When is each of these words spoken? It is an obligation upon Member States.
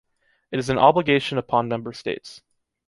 It 0.51 0.57
is 0.57 0.71
an 0.71 0.79
obligation 0.79 1.37
upon 1.37 1.67
Member 1.67 1.93
States. 1.93 2.41